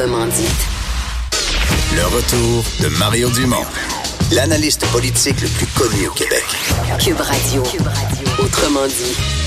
Autrement 0.00 0.24
dit. 0.28 0.48
Le 1.94 2.06
retour 2.06 2.64
de 2.80 2.88
Mario 2.96 3.28
Dumont, 3.28 3.66
l'analyste 4.32 4.86
politique 4.86 5.42
le 5.42 5.48
plus 5.48 5.66
connu 5.66 6.08
au 6.08 6.12
Québec. 6.12 6.42
Cube 6.98 7.20
Radio. 7.20 7.62
Cube 7.64 7.86
Radio. 7.86 8.26
Autrement 8.42 8.86
dit. 8.86 9.39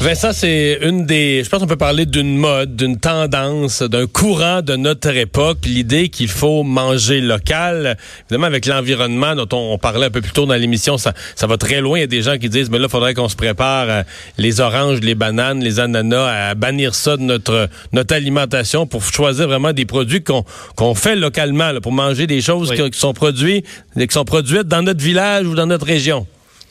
Vincent, 0.00 0.32
c'est 0.32 0.78
une 0.82 1.06
des. 1.06 1.42
Je 1.42 1.50
pense 1.50 1.58
qu'on 1.58 1.66
peut 1.66 1.74
parler 1.74 2.06
d'une 2.06 2.36
mode, 2.36 2.76
d'une 2.76 3.00
tendance, 3.00 3.82
d'un 3.82 4.06
courant 4.06 4.62
de 4.62 4.76
notre 4.76 5.08
époque. 5.08 5.58
L'idée 5.64 6.08
qu'il 6.08 6.28
faut 6.28 6.62
manger 6.62 7.20
local. 7.20 7.96
Évidemment, 8.26 8.46
avec 8.46 8.66
l'environnement 8.66 9.34
dont 9.34 9.48
on, 9.50 9.76
parlait 9.76 10.06
un 10.06 10.10
peu 10.10 10.20
plus 10.20 10.30
tôt 10.30 10.46
dans 10.46 10.54
l'émission, 10.54 10.98
ça, 10.98 11.14
ça 11.34 11.48
va 11.48 11.56
très 11.56 11.80
loin. 11.80 11.98
Il 11.98 12.02
y 12.02 12.04
a 12.04 12.06
des 12.06 12.22
gens 12.22 12.38
qui 12.38 12.48
disent, 12.48 12.70
mais 12.70 12.78
là, 12.78 12.84
il 12.84 12.90
faudrait 12.90 13.12
qu'on 13.12 13.28
se 13.28 13.34
prépare 13.34 13.86
euh, 13.90 14.02
les 14.38 14.60
oranges, 14.60 15.00
les 15.00 15.16
bananes, 15.16 15.64
les 15.64 15.80
ananas, 15.80 16.50
à 16.50 16.54
bannir 16.54 16.94
ça 16.94 17.16
de 17.16 17.22
notre 17.22 17.68
notre 17.92 18.14
alimentation 18.14 18.86
pour 18.86 19.02
choisir 19.02 19.48
vraiment 19.48 19.72
des 19.72 19.84
produits 19.84 20.22
qu'on 20.22 20.44
qu'on 20.76 20.94
fait 20.94 21.16
localement, 21.16 21.72
pour 21.82 21.90
manger 21.90 22.28
des 22.28 22.40
choses 22.40 22.70
qui, 22.70 22.88
qui 22.88 22.98
sont 23.00 23.14
produites, 23.14 23.66
qui 23.96 24.06
sont 24.10 24.24
produites 24.24 24.68
dans 24.68 24.82
notre 24.82 25.02
village 25.02 25.44
ou 25.44 25.56
dans 25.56 25.66
notre 25.66 25.86
région. 25.86 26.24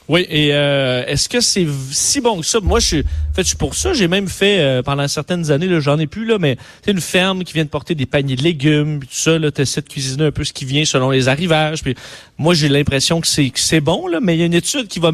Oui, 0.09 0.25
et 0.29 0.53
euh, 0.53 1.03
est-ce 1.05 1.27
que 1.27 1.41
c'est 1.41 1.67
si 1.91 2.21
bon 2.21 2.39
que 2.39 2.45
ça? 2.45 2.61
Moi, 2.61 2.79
je 2.79 2.85
suis, 2.85 2.99
en 2.99 3.33
fait, 3.33 3.41
je 3.41 3.47
suis 3.49 3.57
pour 3.57 3.75
ça. 3.75 3.91
J'ai 3.91 4.07
même 4.07 4.29
fait 4.29 4.59
euh, 4.59 4.81
pendant 4.81 5.05
certaines 5.09 5.51
années, 5.51 5.67
là, 5.67 5.81
j'en 5.81 5.99
ai 5.99 6.07
plus 6.07 6.25
là, 6.25 6.37
mais 6.39 6.55
c'est 6.81 6.91
une 6.91 7.01
ferme 7.01 7.43
qui 7.43 7.53
vient 7.53 7.65
de 7.65 7.69
porter 7.69 7.93
des 7.93 8.05
paniers 8.05 8.37
de 8.37 8.41
légumes, 8.43 9.01
tout 9.01 9.07
ça. 9.11 9.37
Là, 9.37 9.49
essaies 9.57 9.81
de 9.81 9.89
cuisiner 9.89 10.27
un 10.27 10.31
peu 10.31 10.45
ce 10.45 10.53
qui 10.53 10.63
vient 10.63 10.85
selon 10.85 11.09
les 11.09 11.27
arrivages. 11.27 11.83
Puis 11.83 11.95
moi, 12.37 12.53
j'ai 12.53 12.69
l'impression 12.69 13.19
que 13.19 13.27
c'est 13.27 13.51
c'est 13.55 13.81
bon 13.81 14.07
là, 14.07 14.19
mais 14.21 14.35
il 14.35 14.39
y 14.39 14.43
a 14.43 14.45
une 14.45 14.53
étude 14.53 14.87
qui 14.87 14.99
va 14.99 15.11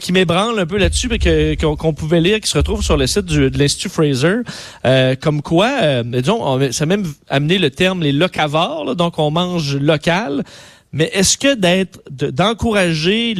qui 0.00 0.12
m'ébranle 0.12 0.58
un 0.58 0.66
peu 0.66 0.78
là-dessus, 0.78 1.08
que 1.08 1.54
qu'on 1.74 1.94
pouvait 1.94 2.20
lire, 2.20 2.40
qui 2.40 2.48
se 2.48 2.58
retrouve 2.58 2.82
sur 2.82 2.96
le 2.96 3.08
site 3.08 3.24
de 3.24 3.58
l'Institut 3.58 3.88
Fraser, 3.88 4.36
euh, 4.84 5.16
comme 5.20 5.42
quoi, 5.42 6.02
disons, 6.04 6.70
ça 6.70 6.84
a 6.84 6.86
même 6.86 7.06
amené 7.28 7.58
le 7.58 7.70
terme 7.70 8.02
les 8.02 8.12
locavores. 8.12 8.94
donc, 8.94 9.18
on 9.18 9.30
mange 9.30 9.76
local. 9.76 10.44
Mais 10.92 11.10
est-ce 11.14 11.38
que 11.38 11.54
d'être 11.54 12.00
d'encourager 12.10 13.34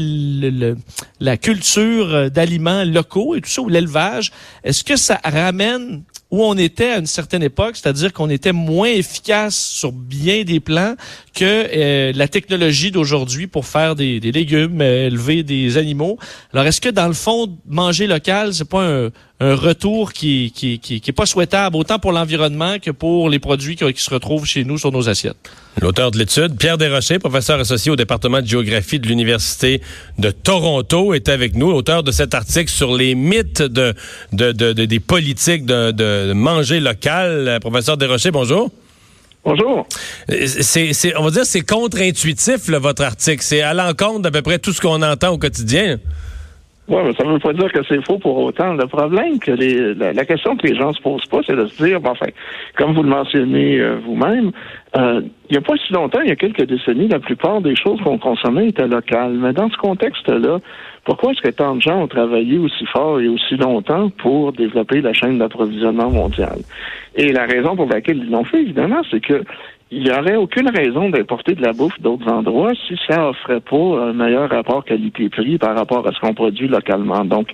la 1.20 1.36
culture 1.36 2.14
euh, 2.14 2.28
d'aliments 2.30 2.84
locaux 2.84 3.34
et 3.34 3.40
tout 3.42 3.50
ça 3.50 3.60
ou 3.60 3.68
l'élevage, 3.68 4.32
est-ce 4.64 4.82
que 4.82 4.96
ça 4.96 5.20
ramène 5.22 6.02
où 6.32 6.42
on 6.42 6.56
était 6.56 6.92
à 6.92 6.98
une 6.98 7.06
certaine 7.06 7.42
époque, 7.42 7.76
c'est-à-dire 7.76 8.10
qu'on 8.10 8.30
était 8.30 8.52
moins 8.52 8.88
efficace 8.88 9.54
sur 9.54 9.92
bien 9.92 10.44
des 10.44 10.60
plans 10.60 10.94
que 11.34 11.44
euh, 11.44 12.12
la 12.14 12.26
technologie 12.26 12.90
d'aujourd'hui 12.90 13.46
pour 13.46 13.66
faire 13.66 13.94
des, 13.94 14.18
légumes, 14.18 14.80
euh, 14.80 15.08
élever 15.08 15.42
des 15.42 15.76
animaux? 15.76 16.18
Alors, 16.54 16.64
est-ce 16.66 16.80
que 16.80 16.88
dans 16.88 17.06
le 17.06 17.12
fond, 17.12 17.54
manger 17.66 18.06
local, 18.06 18.54
c'est 18.54 18.68
pas 18.68 18.82
un, 18.82 19.10
retour 19.42 20.12
qui, 20.12 20.52
qui, 20.54 20.78
qui, 20.78 21.00
qui, 21.00 21.10
est 21.10 21.14
pas 21.14 21.26
souhaitable 21.26 21.76
autant 21.76 21.98
pour 21.98 22.12
l'environnement 22.12 22.78
que 22.78 22.90
pour 22.90 23.28
les 23.28 23.38
produits 23.38 23.76
qui, 23.76 23.84
se 23.96 24.10
retrouvent 24.10 24.46
chez 24.46 24.64
nous 24.64 24.78
sur 24.78 24.92
nos 24.92 25.08
assiettes? 25.08 25.50
L'auteur 25.80 26.10
de 26.10 26.18
l'étude, 26.18 26.56
Pierre 26.56 26.78
Desrochers, 26.78 27.18
professeur 27.18 27.58
associé 27.58 27.90
au 27.90 27.96
département 27.96 28.40
de 28.40 28.46
géographie 28.46 28.98
de 28.98 29.08
l'Université 29.08 29.80
de 30.18 30.30
Toronto, 30.30 31.14
est 31.14 31.28
avec 31.28 31.54
nous, 31.56 31.70
auteur 31.70 32.02
de 32.02 32.12
cet 32.12 32.34
article 32.34 32.70
sur 32.70 32.94
les 32.94 33.14
mythes 33.14 33.62
de, 33.62 33.94
de, 34.32 34.52
de, 34.52 34.72
des 34.72 35.00
politiques 35.00 35.66
de, 35.66 35.90
de 35.90 36.32
manger 36.32 36.80
local. 36.80 37.58
Professeur 37.60 37.96
Desrochers, 37.96 38.30
bonjour. 38.30 38.70
Bonjour. 39.44 39.86
C'est, 40.28 41.16
on 41.16 41.24
va 41.24 41.30
dire, 41.30 41.44
c'est 41.44 41.62
contre-intuitif, 41.62 42.70
votre 42.70 43.02
article. 43.02 43.42
C'est 43.42 43.60
à 43.60 43.74
l'encontre 43.74 44.20
d'à 44.20 44.30
peu 44.30 44.42
près 44.42 44.60
tout 44.60 44.72
ce 44.72 44.80
qu'on 44.80 45.02
entend 45.02 45.30
au 45.30 45.38
quotidien. 45.38 45.98
Oui, 46.88 46.98
mais 47.04 47.12
ça 47.14 47.22
ne 47.24 47.32
veut 47.34 47.38
pas 47.38 47.52
dire 47.52 47.72
que 47.72 47.82
c'est 47.88 48.04
faux 48.04 48.18
pour 48.18 48.36
autant. 48.38 48.74
Le 48.74 48.86
problème, 48.86 49.38
que 49.38 49.52
les, 49.52 49.94
la, 49.94 50.24
question 50.24 50.56
que 50.56 50.66
les 50.66 50.74
gens 50.74 50.92
se 50.92 51.00
posent 51.00 51.26
pas, 51.26 51.38
c'est 51.46 51.54
de 51.54 51.66
se 51.66 51.84
dire, 51.84 52.00
enfin, 52.04 52.26
comme 52.76 52.92
vous 52.92 53.04
le 53.04 53.08
mentionnez 53.08 53.78
euh, 53.78 53.98
vous-même, 54.04 54.50
euh, 54.96 55.22
il 55.48 55.52
n'y 55.52 55.58
a 55.58 55.60
pas 55.60 55.74
si 55.76 55.92
longtemps, 55.92 56.20
il 56.22 56.28
y 56.28 56.32
a 56.32 56.36
quelques 56.36 56.66
décennies, 56.66 57.06
la 57.06 57.20
plupart 57.20 57.60
des 57.60 57.76
choses 57.76 58.00
qu'on 58.00 58.18
consommait 58.18 58.68
étaient 58.68 58.88
locales. 58.88 59.34
Mais 59.34 59.52
dans 59.52 59.70
ce 59.70 59.76
contexte-là, 59.76 60.58
pourquoi 61.04 61.30
est-ce 61.30 61.40
que 61.40 61.50
tant 61.50 61.76
de 61.76 61.82
gens 61.82 62.02
ont 62.02 62.08
travaillé 62.08 62.58
aussi 62.58 62.84
fort 62.86 63.20
et 63.20 63.28
aussi 63.28 63.56
longtemps 63.56 64.10
pour 64.18 64.52
développer 64.52 65.00
la 65.00 65.12
chaîne 65.12 65.38
d'approvisionnement 65.38 66.10
mondiale? 66.10 66.58
Et 67.14 67.32
la 67.32 67.46
raison 67.46 67.76
pour 67.76 67.86
laquelle 67.86 68.18
ils 68.18 68.30
l'ont 68.30 68.44
fait, 68.44 68.60
évidemment, 68.60 69.02
c'est 69.08 69.20
que 69.20 69.44
il 69.94 70.04
n'y 70.04 70.10
aurait 70.10 70.36
aucune 70.36 70.70
raison 70.70 71.10
d'importer 71.10 71.54
de 71.54 71.60
la 71.60 71.74
bouffe 71.74 72.00
d'autres 72.00 72.26
endroits 72.26 72.72
si 72.88 72.98
ça 73.06 73.28
offrait 73.28 73.60
pas 73.60 73.76
un 73.76 74.14
meilleur 74.14 74.48
rapport 74.48 74.86
qualité-prix 74.86 75.58
par 75.58 75.76
rapport 75.76 76.06
à 76.08 76.12
ce 76.12 76.18
qu'on 76.18 76.32
produit 76.32 76.66
localement. 76.66 77.26
Donc, 77.26 77.48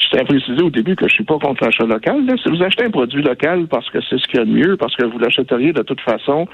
je 0.00 0.08
tiens 0.08 0.22
à 0.22 0.24
préciser 0.24 0.60
au 0.60 0.70
début 0.70 0.96
que 0.96 1.06
je 1.06 1.14
suis 1.14 1.24
pas 1.24 1.38
contre 1.38 1.64
l'achat 1.64 1.84
local. 1.84 2.26
Si 2.42 2.50
vous 2.50 2.64
achetez 2.64 2.86
un 2.86 2.90
produit 2.90 3.22
local 3.22 3.68
parce 3.70 3.88
que 3.90 4.00
c'est 4.10 4.18
ce 4.18 4.26
qu'il 4.26 4.40
y 4.40 4.42
a 4.42 4.44
de 4.44 4.50
mieux, 4.50 4.76
parce 4.76 4.96
que 4.96 5.04
vous 5.04 5.20
l'achèteriez 5.20 5.72
de 5.72 5.82
toute 5.82 6.00
façon, 6.00 6.48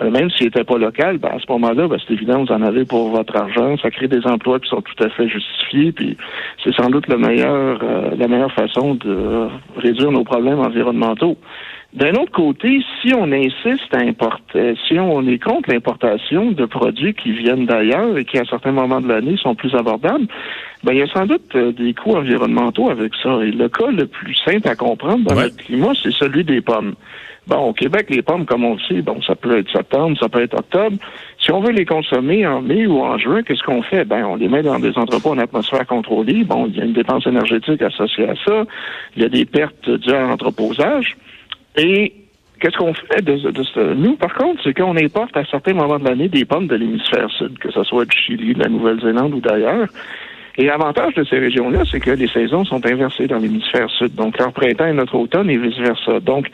euh, 0.00 0.10
même 0.10 0.28
s'il 0.28 0.46
n'était 0.46 0.64
pas 0.64 0.76
local, 0.76 1.16
ben, 1.16 1.30
à 1.30 1.38
ce 1.38 1.50
moment-là, 1.50 1.88
ben, 1.88 1.96
c'est 2.06 2.12
évident, 2.12 2.44
vous 2.44 2.52
en 2.52 2.60
avez 2.60 2.84
pour 2.84 3.08
votre 3.08 3.34
argent. 3.34 3.78
Ça 3.78 3.90
crée 3.90 4.08
des 4.08 4.26
emplois 4.26 4.60
qui 4.60 4.68
sont 4.68 4.82
tout 4.82 5.02
à 5.02 5.08
fait 5.08 5.26
justifiés. 5.26 5.92
Puis 5.92 6.18
c'est 6.62 6.74
sans 6.74 6.90
doute 6.90 7.08
le 7.08 7.16
meilleur, 7.16 7.78
euh, 7.82 8.10
la 8.18 8.28
meilleure 8.28 8.52
façon 8.52 8.94
de 8.96 9.48
réduire 9.78 10.12
nos 10.12 10.24
problèmes 10.24 10.60
environnementaux. 10.60 11.38
D'un 11.92 12.14
autre 12.14 12.32
côté, 12.32 12.80
si 13.00 13.12
on 13.14 13.30
insiste 13.32 13.92
à 13.92 13.98
importer, 13.98 14.74
si 14.88 14.98
on 14.98 15.26
est 15.26 15.38
contre 15.38 15.70
l'importation 15.70 16.50
de 16.50 16.64
produits 16.64 17.12
qui 17.12 17.32
viennent 17.32 17.66
d'ailleurs 17.66 18.16
et 18.16 18.24
qui, 18.24 18.38
à 18.38 18.46
certains 18.46 18.72
moments 18.72 19.02
de 19.02 19.08
l'année, 19.08 19.36
sont 19.36 19.54
plus 19.54 19.74
abordables, 19.74 20.26
ben, 20.84 20.92
il 20.92 21.00
y 21.00 21.02
a 21.02 21.06
sans 21.08 21.26
doute 21.26 21.54
euh, 21.54 21.70
des 21.70 21.92
coûts 21.92 22.16
environnementaux 22.16 22.88
avec 22.88 23.12
ça. 23.22 23.44
Et 23.44 23.50
le 23.50 23.68
cas 23.68 23.90
le 23.90 24.06
plus 24.06 24.34
simple 24.36 24.68
à 24.68 24.74
comprendre 24.74 25.24
dans 25.24 25.34
notre 25.34 25.56
climat, 25.58 25.92
c'est 26.02 26.12
celui 26.12 26.44
des 26.44 26.62
pommes. 26.62 26.94
Bon, 27.46 27.58
au 27.58 27.72
Québec, 27.74 28.06
les 28.08 28.22
pommes, 28.22 28.46
comme 28.46 28.64
on 28.64 28.74
le 28.74 28.80
sait, 28.88 29.02
bon, 29.02 29.20
ça 29.20 29.34
peut 29.34 29.58
être 29.58 29.70
septembre, 29.70 30.16
ça 30.18 30.30
peut 30.30 30.42
être 30.42 30.54
octobre. 30.54 30.96
Si 31.40 31.50
on 31.50 31.60
veut 31.60 31.72
les 31.72 31.84
consommer 31.84 32.46
en 32.46 32.62
mai 32.62 32.86
ou 32.86 33.02
en 33.02 33.18
juin, 33.18 33.42
qu'est-ce 33.42 33.64
qu'on 33.64 33.82
fait? 33.82 34.06
Ben, 34.06 34.24
on 34.24 34.36
les 34.36 34.48
met 34.48 34.62
dans 34.62 34.78
des 34.78 34.96
entrepôts 34.96 35.32
en 35.32 35.38
atmosphère 35.38 35.86
contrôlée. 35.86 36.44
Bon, 36.44 36.66
il 36.68 36.76
y 36.76 36.80
a 36.80 36.84
une 36.84 36.94
dépense 36.94 37.26
énergétique 37.26 37.82
associée 37.82 38.28
à 38.28 38.34
ça. 38.46 38.64
Il 39.16 39.22
y 39.22 39.26
a 39.26 39.28
des 39.28 39.44
pertes 39.44 39.90
dues 39.90 40.12
à 40.12 40.22
l'entreposage. 40.22 41.18
Et 41.76 42.12
qu'est-ce 42.60 42.76
qu'on 42.76 42.94
fait 42.94 43.22
de, 43.22 43.50
de, 43.50 43.94
Nous, 43.94 44.16
par 44.16 44.34
contre, 44.34 44.60
c'est 44.62 44.74
qu'on 44.74 44.96
importe 44.96 45.36
à 45.36 45.44
certains 45.44 45.74
moments 45.74 45.98
de 45.98 46.04
l'année 46.04 46.28
des 46.28 46.44
pommes 46.44 46.66
de 46.66 46.76
l'hémisphère 46.76 47.30
sud, 47.30 47.58
que 47.58 47.70
ce 47.70 47.82
soit 47.84 48.04
du 48.04 48.16
Chili, 48.16 48.54
de 48.54 48.62
la 48.62 48.68
Nouvelle-Zélande 48.68 49.34
ou 49.34 49.40
d'ailleurs. 49.40 49.88
Et 50.58 50.66
l'avantage 50.66 51.14
de 51.14 51.24
ces 51.24 51.38
régions-là, 51.38 51.82
c'est 51.90 52.00
que 52.00 52.10
les 52.10 52.28
saisons 52.28 52.64
sont 52.64 52.84
inversées 52.84 53.26
dans 53.26 53.38
l'hémisphère 53.38 53.90
sud. 53.90 54.14
Donc, 54.14 54.38
leur 54.38 54.52
printemps 54.52 54.84
est 54.84 54.92
notre 54.92 55.14
automne 55.14 55.48
et 55.48 55.56
vice-versa. 55.56 56.20
Donc, 56.20 56.50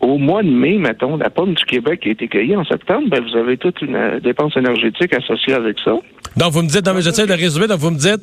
au 0.00 0.18
mois 0.18 0.42
de 0.42 0.50
mai, 0.50 0.78
mettons, 0.78 1.16
la 1.16 1.30
pomme 1.30 1.54
du 1.54 1.64
Québec 1.64 2.00
qui 2.00 2.08
a 2.08 2.12
été 2.12 2.28
cueillie 2.28 2.56
en 2.56 2.64
septembre, 2.64 3.08
ben, 3.08 3.20
vous 3.20 3.36
avez 3.36 3.56
toute 3.56 3.80
une 3.82 3.94
euh, 3.94 4.20
dépense 4.20 4.56
énergétique 4.56 5.14
associée 5.14 5.54
avec 5.54 5.76
ça. 5.84 5.92
Donc, 6.36 6.52
vous 6.52 6.62
me 6.62 6.68
dites, 6.68 6.86
non, 6.86 6.94
mais 6.94 7.02
j'essaie 7.02 7.26
de 7.26 7.32
résumer, 7.32 7.66
donc 7.66 7.78
vous 7.78 7.90
me 7.90 7.98
dites, 7.98 8.22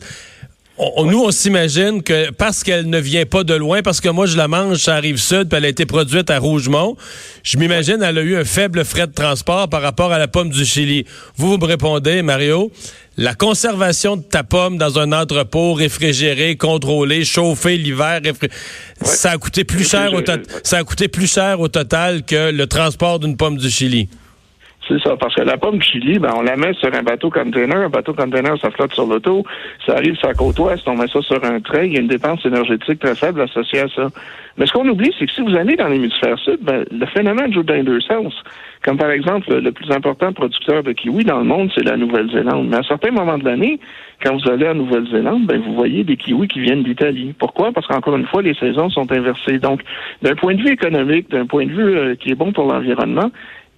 nous, 0.79 1.23
on 1.23 1.31
s'imagine 1.31 2.01
que 2.01 2.31
parce 2.31 2.63
qu'elle 2.63 2.89
ne 2.89 2.99
vient 2.99 3.25
pas 3.25 3.43
de 3.43 3.53
loin, 3.53 3.81
parce 3.81 3.99
que 3.99 4.09
moi, 4.09 4.25
je 4.25 4.37
la 4.37 4.47
mange, 4.47 4.77
ça 4.77 4.95
arrive 4.95 5.17
sud, 5.17 5.49
puis 5.49 5.57
elle 5.57 5.65
a 5.65 5.69
été 5.69 5.85
produite 5.85 6.29
à 6.29 6.39
Rougemont, 6.39 6.95
je 7.43 7.57
m'imagine 7.57 8.01
elle 8.01 8.17
a 8.17 8.21
eu 8.21 8.37
un 8.37 8.45
faible 8.45 8.85
frais 8.85 9.07
de 9.07 9.13
transport 9.13 9.67
par 9.67 9.81
rapport 9.81 10.13
à 10.13 10.17
la 10.17 10.27
pomme 10.27 10.49
du 10.49 10.65
Chili. 10.65 11.05
Vous, 11.35 11.49
vous 11.49 11.57
me 11.57 11.65
répondez, 11.65 12.21
Mario, 12.21 12.71
la 13.17 13.33
conservation 13.33 14.15
de 14.15 14.21
ta 14.21 14.43
pomme 14.43 14.77
dans 14.77 14.99
un 14.99 15.11
entrepôt 15.11 15.73
réfrigéré, 15.73 16.55
contrôlé, 16.55 17.25
chauffé 17.25 17.77
l'hiver, 17.77 18.21
ça 19.01 19.31
a 19.31 19.37
coûté 19.37 19.65
plus 19.65 19.89
cher 19.89 20.13
au 20.13 20.21
ça 20.63 20.77
a 20.77 20.83
coûté 20.83 21.09
plus 21.09 21.29
cher 21.29 21.59
au 21.59 21.67
total 21.67 22.23
que 22.23 22.51
le 22.51 22.67
transport 22.67 23.19
d'une 23.19 23.35
pomme 23.35 23.57
du 23.57 23.69
Chili. 23.69 24.07
C'est 24.89 24.99
ça, 25.01 25.15
parce 25.17 25.35
que 25.35 25.43
la 25.43 25.55
pomme 25.55 25.79
Chili, 25.79 26.17
ben, 26.17 26.31
on 26.35 26.41
la 26.41 26.57
met 26.57 26.73
sur 26.73 26.91
un 26.91 27.03
bateau 27.03 27.29
container. 27.29 27.77
Un 27.77 27.89
bateau 27.89 28.13
container, 28.15 28.59
ça 28.59 28.71
flotte 28.71 28.91
sur 28.91 29.05
l'auto. 29.05 29.43
Ça 29.85 29.93
arrive 29.93 30.15
sur 30.15 30.29
la 30.29 30.33
côte 30.33 30.57
ouest, 30.57 30.81
on 30.87 30.95
met 30.95 31.07
ça 31.07 31.21
sur 31.21 31.43
un 31.45 31.59
train. 31.59 31.83
Il 31.83 31.93
y 31.93 31.97
a 31.97 31.99
une 31.99 32.07
dépense 32.07 32.43
énergétique 32.43 32.97
très 32.97 33.13
faible 33.13 33.39
associée 33.41 33.81
à 33.81 33.87
ça. 33.89 34.07
Mais 34.57 34.65
ce 34.65 34.73
qu'on 34.73 34.87
oublie, 34.89 35.13
c'est 35.17 35.27
que 35.27 35.31
si 35.31 35.41
vous 35.41 35.55
allez 35.55 35.75
dans 35.75 35.87
l'hémisphère 35.87 36.39
sud, 36.39 36.57
ben, 36.61 36.85
le 36.91 37.05
phénomène 37.05 37.53
joue 37.53 37.61
dans 37.61 37.83
deux 37.83 38.01
sens. 38.01 38.33
Comme 38.83 38.97
par 38.97 39.11
exemple, 39.11 39.53
le 39.53 39.71
plus 39.71 39.91
important 39.91 40.33
producteur 40.33 40.81
de 40.81 40.91
kiwi 40.91 41.23
dans 41.23 41.37
le 41.37 41.45
monde, 41.45 41.69
c'est 41.75 41.83
la 41.83 41.95
Nouvelle-Zélande. 41.95 42.67
Mais 42.69 42.77
à 42.77 42.83
certains 42.83 43.11
moments 43.11 43.37
de 43.37 43.45
l'année, 43.45 43.79
quand 44.23 44.35
vous 44.35 44.49
allez 44.49 44.67
en 44.67 44.73
Nouvelle-Zélande, 44.73 45.45
ben, 45.45 45.61
vous 45.61 45.75
voyez 45.75 46.03
des 46.03 46.17
kiwis 46.17 46.47
qui 46.47 46.61
viennent 46.61 46.83
d'Italie. 46.83 47.35
Pourquoi? 47.37 47.71
Parce 47.71 47.85
qu'encore 47.85 48.15
une 48.15 48.25
fois, 48.25 48.41
les 48.41 48.55
saisons 48.55 48.89
sont 48.89 49.11
inversées. 49.11 49.59
Donc, 49.59 49.81
d'un 50.23 50.35
point 50.35 50.55
de 50.55 50.61
vue 50.61 50.71
économique, 50.71 51.29
d'un 51.29 51.45
point 51.45 51.67
de 51.67 51.71
vue 51.71 51.97
euh, 51.97 52.15
qui 52.15 52.31
est 52.31 52.35
bon 52.35 52.51
pour 52.51 52.65
l'environnement, 52.65 53.31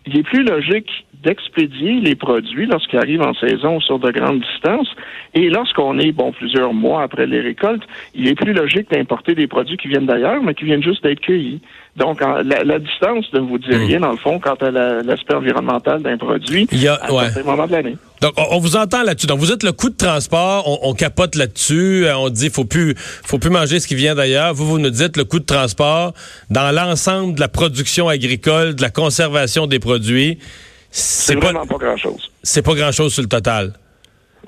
il 0.06 0.18
est 0.18 0.24
plus 0.24 0.44
logique 0.44 1.06
d'expédier 1.24 2.00
les 2.00 2.15
produits 2.15 2.65
lorsqu'ils 2.65 2.98
arrivent 2.98 3.21
en 3.21 3.33
saison 3.36 3.80
sur 3.80 4.00
de 4.00 4.12
grandes 4.12 4.42
distances. 4.42 4.89
Et 5.33 5.50
lorsqu'on 5.50 6.00
est, 6.00 6.12
bon, 6.12 6.31
plusieurs 6.31 6.74
mois 6.74 7.03
après 7.03 7.27
les 7.27 7.42
récoltes, 7.42 7.83
il 8.15 8.27
est 8.27 8.36
plus 8.36 8.53
logique 8.53 8.89
d'importer 8.92 9.36
des 9.36 9.48
produits 9.48 9.77
qui 9.77 9.88
viennent 9.88 10.07
d'ailleurs, 10.07 10.42
mais 10.42 10.53
qui 10.56 10.65
viennent 10.65 10.83
juste 10.83 11.03
d'être 11.03 11.21
cueillis. 11.21 11.62
Donc, 11.95 12.21
la, 12.21 12.80
distance 12.80 13.31
ne 13.33 13.39
vous 13.39 13.59
dit 13.59 13.69
hmm. 13.69 13.86
rien, 13.86 14.00
dans 14.00 14.12
le 14.12 14.18
fond, 14.18 14.39
quant 14.39 14.56
à 14.56 14.71
l'aspect 14.71 15.36
environnemental 15.36 16.01
d'un 16.01 16.18
produit 16.18 16.68
il 16.71 16.81
y 16.81 16.88
a, 16.88 16.95
à 16.95 17.13
ouais. 17.13 17.44
moment 17.45 17.68
de 17.68 17.71
l'année. 17.71 17.95
Donc, 18.21 18.33
on, 18.38 18.59
vous 18.59 18.75
entend 18.75 19.01
là-dessus. 19.03 19.25
Donc, 19.25 19.39
vous 19.39 19.51
êtes 19.51 19.63
le 19.63 19.71
coût 19.71 19.89
de 19.89 19.95
transport, 19.95 20.85
on, 20.85 20.94
capote 20.94 21.35
là-dessus, 21.35 22.06
euh, 22.06 22.15
on 22.18 22.29
dit 22.29 22.51
faut 22.51 22.65
plus, 22.65 22.95
faut 22.97 23.39
plus 23.39 23.50
manger 23.50 23.79
ce 23.79 23.88
qui 23.88 23.95
vient 23.95 24.13
d'ailleurs. 24.13 24.53
Vous, 24.53 24.68
vous 24.68 24.79
nous 24.79 24.91
dites 24.91 25.18
le 25.18 25.25
coût 25.25 25.39
de 25.39 25.45
transport 25.45 26.13
dans 26.51 26.71
l'ensemble 26.71 27.33
de 27.33 27.39
la 27.39 27.47
production 27.47 28.07
agricole, 28.07 28.75
de 28.75 28.81
la 28.81 28.91
conservation 28.91 29.65
des 29.65 29.79
produits. 29.79 30.38
C'est 30.91 31.35
vraiment 31.35 31.65
pas 31.65 31.77
grand-chose. 31.77 32.29
C'est 32.44 32.62
pas 32.62 32.75
grand-chose 32.75 33.13
sur 33.13 33.23
le 33.23 33.29
total. 33.29 33.73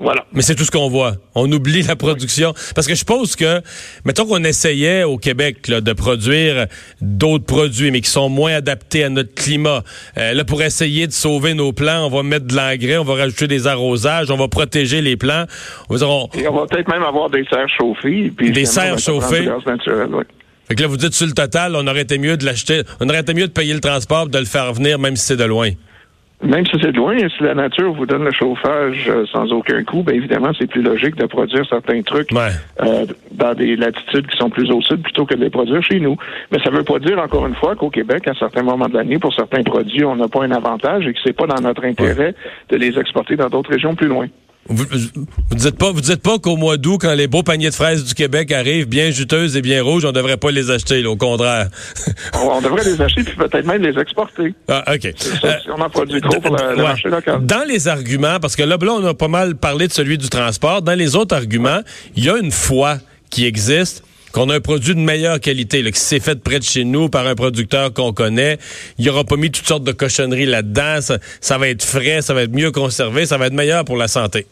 Voilà. 0.00 0.26
Mais 0.32 0.42
c'est 0.42 0.54
tout 0.54 0.64
ce 0.64 0.70
qu'on 0.70 0.88
voit. 0.88 1.14
On 1.34 1.50
oublie 1.50 1.82
la 1.82 1.96
production. 1.96 2.52
Parce 2.74 2.86
que 2.86 2.94
je 2.94 2.98
suppose 2.98 3.36
que, 3.36 3.60
mettons 4.04 4.26
qu'on 4.26 4.42
essayait 4.42 5.04
au 5.04 5.18
Québec 5.18 5.70
de 5.70 5.92
produire 5.92 6.66
d'autres 7.00 7.44
produits, 7.44 7.90
mais 7.90 8.00
qui 8.00 8.10
sont 8.10 8.28
moins 8.28 8.54
adaptés 8.54 9.04
à 9.04 9.08
notre 9.08 9.34
climat. 9.34 9.82
Euh, 10.18 10.34
là, 10.34 10.44
pour 10.44 10.62
essayer 10.62 11.06
de 11.06 11.12
sauver 11.12 11.54
nos 11.54 11.72
plants, 11.72 12.06
on 12.06 12.10
va 12.10 12.22
mettre 12.22 12.46
de 12.46 12.56
l'engrais, 12.56 12.98
on 12.98 13.04
va 13.04 13.14
rajouter 13.14 13.46
des 13.46 13.66
arrosages, 13.66 14.30
on 14.30 14.36
va 14.36 14.48
protéger 14.48 15.00
les 15.00 15.16
plants. 15.16 15.44
On 15.88 15.96
va, 15.96 16.06
Et 16.34 16.48
on 16.48 16.56
va 16.56 16.66
peut-être 16.66 16.88
même 16.88 17.04
avoir 17.04 17.30
des 17.30 17.44
serres 17.44 17.68
chauffées. 17.68 18.32
Puis 18.36 18.50
des 18.50 18.64
serres 18.64 18.98
chauffées. 18.98 19.48
Fait 20.66 20.74
que 20.74 20.80
là, 20.80 20.88
vous 20.88 20.96
dites 20.96 21.12
sur 21.12 21.26
le 21.26 21.32
total, 21.32 21.76
on 21.76 21.86
aurait 21.86 22.02
été 22.02 22.16
mieux 22.16 22.36
de 22.36 22.44
l'acheter, 22.44 22.82
on 22.98 23.08
aurait 23.08 23.20
été 23.20 23.34
mieux 23.34 23.46
de 23.46 23.52
payer 23.52 23.74
le 23.74 23.80
transport, 23.80 24.26
de 24.28 24.38
le 24.38 24.46
faire 24.46 24.72
venir, 24.72 24.98
même 24.98 25.14
si 25.14 25.26
c'est 25.26 25.36
de 25.36 25.44
loin. 25.44 25.70
Même 26.44 26.66
si 26.66 26.76
c'est 26.80 26.92
loin, 26.92 27.16
si 27.16 27.42
la 27.42 27.54
nature 27.54 27.92
vous 27.92 28.04
donne 28.04 28.24
le 28.24 28.32
chauffage 28.32 29.06
euh, 29.08 29.24
sans 29.32 29.50
aucun 29.52 29.82
coût, 29.82 30.02
bien 30.02 30.14
évidemment, 30.14 30.50
c'est 30.58 30.66
plus 30.66 30.82
logique 30.82 31.16
de 31.16 31.26
produire 31.26 31.66
certains 31.68 32.02
trucs 32.02 32.30
euh, 32.32 33.06
dans 33.32 33.54
des 33.54 33.76
latitudes 33.76 34.26
qui 34.26 34.36
sont 34.36 34.50
plus 34.50 34.70
au 34.70 34.82
sud 34.82 35.02
plutôt 35.02 35.24
que 35.24 35.34
de 35.34 35.40
les 35.40 35.50
produire 35.50 35.82
chez 35.82 36.00
nous. 36.00 36.16
Mais 36.52 36.58
ça 36.62 36.70
ne 36.70 36.76
veut 36.76 36.84
pas 36.84 36.98
dire, 36.98 37.18
encore 37.18 37.46
une 37.46 37.54
fois, 37.54 37.74
qu'au 37.76 37.88
Québec, 37.88 38.28
à 38.28 38.34
certains 38.34 38.62
moments 38.62 38.88
de 38.88 38.94
l'année, 38.94 39.18
pour 39.18 39.34
certains 39.34 39.62
produits, 39.62 40.04
on 40.04 40.16
n'a 40.16 40.28
pas 40.28 40.44
un 40.44 40.50
avantage 40.50 41.06
et 41.06 41.14
que 41.14 41.18
c'est 41.24 41.32
pas 41.32 41.46
dans 41.46 41.60
notre 41.60 41.84
intérêt 41.84 42.34
de 42.68 42.76
les 42.76 42.98
exporter 42.98 43.36
dans 43.36 43.48
d'autres 43.48 43.70
régions 43.70 43.94
plus 43.94 44.08
loin. 44.08 44.26
Vous 44.68 44.84
ne 44.84 45.58
dites 45.58 45.76
pas, 45.76 45.90
vous 45.90 46.00
dites 46.00 46.22
pas 46.22 46.38
qu'au 46.38 46.56
mois 46.56 46.76
d'août, 46.76 46.98
quand 47.00 47.14
les 47.14 47.26
beaux 47.26 47.42
paniers 47.42 47.68
de 47.68 47.74
fraises 47.74 48.04
du 48.04 48.14
Québec 48.14 48.50
arrivent, 48.50 48.88
bien 48.88 49.10
juteuses 49.10 49.56
et 49.56 49.62
bien 49.62 49.82
rouges, 49.82 50.04
on 50.04 50.12
devrait 50.12 50.38
pas 50.38 50.50
les 50.50 50.70
acheter, 50.70 51.04
au 51.04 51.16
contraire. 51.16 51.68
on, 52.34 52.60
devrait 52.62 52.84
les 52.84 53.00
acheter 53.00 53.24
puis 53.24 53.36
peut-être 53.36 53.66
même 53.66 53.82
les 53.82 53.98
exporter. 54.00 54.54
Ah, 54.68 54.94
ok. 54.94 55.12
Ça, 55.16 55.60
si 55.60 55.70
on 55.70 55.80
en 55.80 55.90
produit 55.90 56.20
trop 56.20 56.40
pour 56.40 56.56
le, 56.56 56.76
marché 56.76 57.08
local. 57.10 57.44
Dans 57.44 57.66
les 57.68 57.88
arguments, 57.88 58.40
parce 58.40 58.56
que 58.56 58.62
là, 58.62 58.78
là, 58.80 58.92
on 58.92 59.04
a 59.04 59.14
pas 59.14 59.28
mal 59.28 59.54
parlé 59.54 59.86
de 59.86 59.92
celui 59.92 60.16
du 60.16 60.28
transport. 60.28 60.82
Dans 60.82 60.94
les 60.94 61.14
autres 61.14 61.36
arguments, 61.36 61.80
il 62.16 62.24
y 62.24 62.30
a 62.30 62.38
une 62.38 62.50
foi 62.50 62.98
qui 63.30 63.44
existe 63.46 64.02
qu'on 64.34 64.50
a 64.50 64.56
un 64.56 64.60
produit 64.60 64.96
de 64.96 65.00
meilleure 65.00 65.38
qualité, 65.38 65.80
là, 65.80 65.92
qui 65.92 66.00
s'est 66.00 66.18
fait 66.18 66.42
près 66.42 66.58
de 66.58 66.64
chez 66.64 66.82
nous 66.84 67.08
par 67.08 67.26
un 67.26 67.36
producteur 67.36 67.92
qu'on 67.92 68.12
connaît. 68.12 68.58
Il 68.98 69.04
n'y 69.04 69.10
aura 69.10 69.22
pas 69.22 69.36
mis 69.36 69.50
toutes 69.50 69.66
sortes 69.66 69.84
de 69.84 69.92
cochonneries 69.92 70.46
là-dedans. 70.46 70.98
ça, 71.40 71.58
va 71.58 71.68
être 71.68 71.84
frais, 71.84 72.20
ça 72.20 72.34
va 72.34 72.42
être 72.42 72.52
mieux 72.52 72.72
conservé, 72.72 73.26
ça 73.26 73.38
va 73.38 73.46
être 73.46 73.52
meilleur 73.52 73.84
pour 73.84 73.96
la 73.96 74.08
santé. 74.08 74.46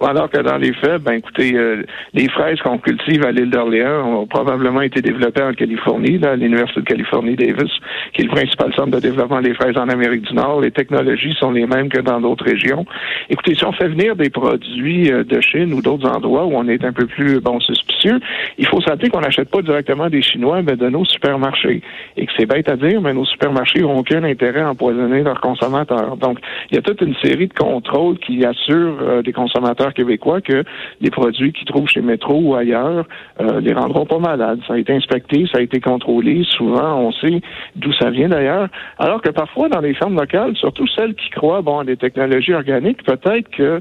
Alors 0.00 0.30
que 0.30 0.38
dans 0.38 0.56
les 0.56 0.72
faits, 0.72 1.02
ben 1.02 1.14
écoutez, 1.14 1.54
euh, 1.54 1.82
les 2.14 2.28
fraises 2.28 2.58
qu'on 2.60 2.78
cultive 2.78 3.24
à 3.24 3.32
l'île 3.32 3.50
d'Orléans 3.50 4.20
ont 4.20 4.26
probablement 4.26 4.80
été 4.80 5.02
développées 5.02 5.42
en 5.42 5.52
Californie, 5.52 6.16
là, 6.18 6.32
à 6.32 6.36
l'Université 6.36 6.80
de 6.80 6.86
Californie 6.86 7.36
Davis, 7.36 7.70
qui 8.14 8.22
est 8.22 8.24
le 8.24 8.30
principal 8.30 8.72
centre 8.74 8.92
de 8.92 9.00
développement 9.00 9.42
des 9.42 9.52
fraises 9.52 9.76
en 9.76 9.88
Amérique 9.88 10.22
du 10.22 10.34
Nord. 10.34 10.60
Les 10.60 10.70
technologies 10.70 11.34
sont 11.38 11.50
les 11.50 11.66
mêmes 11.66 11.88
que 11.88 12.00
dans 12.00 12.20
d'autres 12.20 12.44
régions. 12.44 12.86
Écoutez, 13.28 13.54
si 13.54 13.64
on 13.66 13.72
fait 13.72 13.88
venir 13.88 14.16
des 14.16 14.30
produits 14.30 15.12
euh, 15.12 15.24
de 15.24 15.40
Chine 15.40 15.74
ou 15.74 15.82
d'autres 15.82 16.08
endroits 16.08 16.46
où 16.46 16.52
on 16.54 16.66
est 16.68 16.84
un 16.84 16.92
peu 16.92 17.06
plus 17.06 17.40
bon 17.40 17.60
suspicieux, 17.60 18.20
il 18.58 18.66
faut 18.66 18.80
s'attendre 18.80 19.10
qu'on 19.10 19.20
n'achète 19.20 19.50
pas 19.50 19.60
directement 19.60 20.08
des 20.08 20.22
Chinois, 20.22 20.62
mais 20.62 20.76
de 20.76 20.88
nos 20.88 21.04
supermarchés. 21.04 21.82
Et 22.16 22.26
que 22.26 22.32
c'est 22.38 22.46
bête 22.46 22.68
à 22.70 22.76
dire, 22.76 23.00
mais 23.02 23.12
nos 23.12 23.24
supermarchés 23.26 23.80
n'ont 23.80 23.98
aucun 23.98 24.22
intérêt 24.24 24.60
à 24.60 24.70
empoisonner 24.70 25.22
leurs 25.22 25.40
consommateurs. 25.40 26.16
Donc, 26.16 26.38
il 26.70 26.76
y 26.76 26.78
a 26.78 26.82
toute 26.82 27.00
une 27.02 27.14
série 27.16 27.48
de 27.48 27.54
contrôles 27.54 28.18
qui 28.18 28.44
assurent 28.44 28.98
euh, 29.02 29.22
des 29.22 29.32
consommateurs 29.32 29.79
québécois 29.88 30.40
que 30.40 30.64
les 31.00 31.10
produits 31.10 31.52
qu'ils 31.52 31.66
trouvent 31.66 31.88
chez 31.88 32.00
Métro 32.00 32.34
ou 32.34 32.54
ailleurs 32.54 33.06
euh, 33.40 33.60
les 33.60 33.72
rendront 33.72 34.06
pas 34.06 34.18
malades. 34.18 34.60
Ça 34.66 34.74
a 34.74 34.78
été 34.78 34.92
inspecté, 34.92 35.46
ça 35.50 35.58
a 35.58 35.60
été 35.62 35.80
contrôlé. 35.80 36.44
Souvent, 36.44 36.98
on 37.00 37.12
sait 37.12 37.40
d'où 37.76 37.92
ça 37.94 38.10
vient 38.10 38.28
d'ailleurs. 38.28 38.68
Alors 38.98 39.20
que 39.22 39.30
parfois, 39.30 39.68
dans 39.68 39.80
les 39.80 39.94
fermes 39.94 40.18
locales, 40.18 40.56
surtout 40.56 40.86
celles 40.86 41.14
qui 41.14 41.30
croient 41.30 41.62
bon 41.62 41.78
à 41.80 41.84
des 41.84 41.96
technologies 41.96 42.54
organiques, 42.54 43.02
peut-être 43.04 43.48
que 43.50 43.80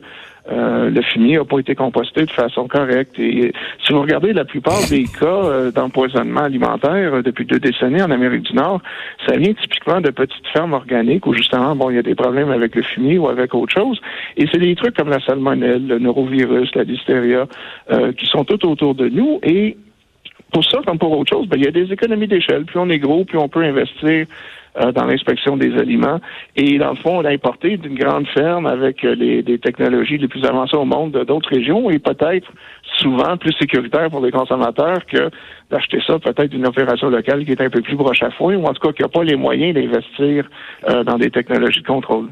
euh, 0.52 0.90
le 0.90 1.02
fumier 1.02 1.38
n'a 1.38 1.46
pas 1.46 1.60
été 1.60 1.76
composté 1.76 2.26
de 2.26 2.32
façon 2.32 2.68
correcte. 2.68 3.20
Et 3.20 3.54
si 3.86 3.94
vous 3.94 4.02
regardez 4.02 4.34
la 4.34 4.46
plupart 4.46 4.80
des 4.90 5.04
cas 5.20 5.26
euh, 5.26 5.72
d'empoisonnement 5.72 6.42
alimentaire 6.42 7.16
euh, 7.16 7.22
depuis 7.22 7.46
deux 7.46 7.60
décennies 7.60 8.02
en 8.02 8.12
Amérique 8.12 8.44
du 8.44 8.54
Nord, 8.54 8.82
ça 9.28 9.36
vient 9.38 9.54
typiquement 9.54 10.02
de 10.02 10.10
petites 10.10 10.48
fermes 10.52 10.74
organiques 10.74 11.26
où 11.28 11.34
justement, 11.34 11.76
bon, 11.76 11.90
il 11.90 11.96
y 11.96 12.00
a 12.00 12.04
des 12.04 12.16
problèmes 12.16 12.52
avec 12.52 12.76
le 12.76 12.82
fumier 12.82 13.18
ou 13.18 13.28
avec 13.28 13.54
autre 13.54 13.74
chose. 13.74 14.00
Et 14.38 14.48
c'est 14.52 14.60
des 14.60 14.76
trucs 14.76 14.96
comme 14.96 15.10
la 15.10 15.20
salmonelle, 15.20 15.88
le 15.88 16.00
neurovirus, 16.00 16.74
la 16.76 16.84
listeria, 16.84 17.48
qui 18.18 18.26
sont 18.28 18.44
tout 18.46 18.66
autour 18.68 18.96
de 18.96 19.10
nous. 19.10 19.40
Et 19.44 19.78
pour 20.52 20.64
ça, 20.66 20.80
comme 20.86 20.98
pour 20.98 21.18
autre 21.18 21.36
chose, 21.36 21.48
ben, 21.48 21.58
il 21.58 21.66
y 21.66 21.68
a 21.68 21.72
des 21.72 21.92
économies 21.92 22.28
d'échelle. 22.28 22.66
Plus 22.66 22.80
on 22.80 22.90
est 22.90 23.00
gros, 23.00 23.24
plus 23.24 23.38
on 23.38 23.50
peut 23.50 23.64
investir 23.64 24.26
euh, 24.78 24.92
dans 24.92 25.06
l'inspection 25.06 25.58
des 25.58 25.76
aliments. 25.78 26.20
Et 26.56 26.78
dans 26.78 26.92
le 26.92 26.96
fond, 26.98 27.20
on 27.20 27.26
a 27.26 27.30
importé 27.32 27.78
d'une 27.78 27.96
grande 27.96 28.28
ferme 28.28 28.68
avec 28.68 29.04
euh, 29.04 29.16
les, 29.16 29.42
des 29.42 29.58
technologies 29.58 30.18
les 30.18 30.28
plus 30.28 30.46
avancées 30.46 30.78
au 30.78 30.86
monde 30.86 31.12
d'autres 31.28 31.50
régions 31.50 31.90
et 31.90 31.98
peut-être 31.98 32.48
souvent 32.98 33.36
plus 33.38 33.54
sécuritaire 33.54 34.10
pour 34.10 34.24
les 34.24 34.32
consommateurs 34.32 35.06
que 35.06 35.30
d'acheter 35.72 36.00
ça 36.06 36.20
peut-être 36.20 36.52
d'une 36.52 36.68
opération 36.68 37.10
locale 37.10 37.46
qui 37.46 37.52
est 37.52 37.62
un 37.62 37.70
peu 37.70 37.82
plus 37.82 37.96
broche 37.96 38.22
à 38.22 38.30
foin 38.32 38.56
ou 38.56 38.66
en 38.66 38.74
tout 38.74 38.88
cas 38.88 38.94
qui 38.94 39.02
n'a 39.02 39.08
pas 39.08 39.24
les 39.24 39.36
moyens 39.36 39.74
d'investir 39.74 40.48
euh, 40.88 41.04
dans 41.04 41.18
des 41.18 41.32
technologies 41.32 41.82
de 41.82 41.88
contrôle. 41.88 42.28